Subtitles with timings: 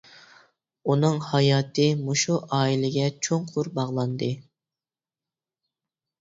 [0.93, 4.31] ئۇنىڭ ھاياتى مۇشۇ ئائىلىگە چوڭقۇر باغلاندى.